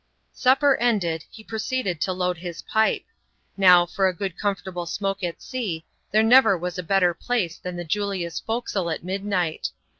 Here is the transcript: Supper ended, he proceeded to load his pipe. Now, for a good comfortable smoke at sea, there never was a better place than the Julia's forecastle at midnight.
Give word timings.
Supper 0.33 0.77
ended, 0.77 1.25
he 1.29 1.43
proceeded 1.43 2.01
to 2.01 2.11
load 2.11 2.39
his 2.39 2.63
pipe. 2.63 3.05
Now, 3.55 3.85
for 3.85 4.07
a 4.07 4.15
good 4.15 4.35
comfortable 4.35 4.87
smoke 4.87 5.23
at 5.23 5.43
sea, 5.43 5.85
there 6.09 6.23
never 6.23 6.57
was 6.57 6.79
a 6.79 6.81
better 6.81 7.13
place 7.13 7.59
than 7.59 7.75
the 7.75 7.83
Julia's 7.85 8.39
forecastle 8.39 8.89
at 8.89 9.03
midnight. 9.03 9.69